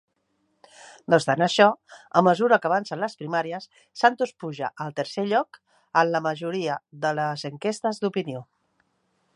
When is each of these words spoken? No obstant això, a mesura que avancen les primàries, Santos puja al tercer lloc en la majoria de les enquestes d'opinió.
No 1.13 1.17
obstant 1.19 1.43
això, 1.47 1.67
a 2.21 2.23
mesura 2.27 2.59
que 2.63 2.67
avancen 2.69 3.03
les 3.03 3.13
primàries, 3.19 3.69
Santos 4.03 4.33
puja 4.45 4.71
al 4.87 4.97
tercer 5.01 5.27
lloc 5.35 5.61
en 6.03 6.11
la 6.17 6.25
majoria 6.31 6.79
de 7.07 7.15
les 7.21 7.47
enquestes 7.53 8.05
d'opinió. 8.05 8.45